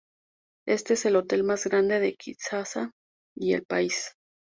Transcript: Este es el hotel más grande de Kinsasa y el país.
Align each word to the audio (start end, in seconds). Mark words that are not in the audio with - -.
Este 0.65 0.95
es 0.95 1.05
el 1.05 1.15
hotel 1.15 1.43
más 1.43 1.67
grande 1.67 1.99
de 1.99 2.15
Kinsasa 2.15 2.91
y 3.37 3.53
el 3.53 3.65
país. 3.67 4.15